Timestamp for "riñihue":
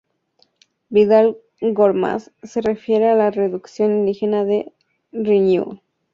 5.11-5.79